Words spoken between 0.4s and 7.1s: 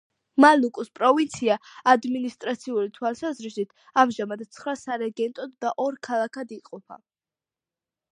მალუკუს პროვინცია ადმინისტრაციული თვალსაზრისით ამჟამად ცხრა სარეგენტოდ და ორ ქალაქად იყოფა.